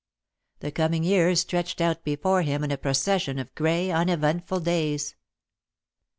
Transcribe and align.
The 0.61 0.71
coming 0.71 1.03
years 1.03 1.41
stretched 1.41 1.79
out 1.79 2.03
before 2.03 2.41
him 2.41 2.63
in 2.63 2.71
a 2.71 2.75
procession 2.79 3.37
of 3.37 3.53
grey, 3.53 3.91
uneventful 3.91 4.61
days. 4.61 5.13